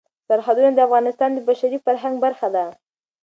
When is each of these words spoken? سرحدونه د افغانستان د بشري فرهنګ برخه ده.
سرحدونه 0.27 0.69
د 0.73 0.79
افغانستان 0.87 1.29
د 1.33 1.39
بشري 1.49 1.77
فرهنګ 1.85 2.15
برخه 2.25 2.47
ده. 2.55 2.65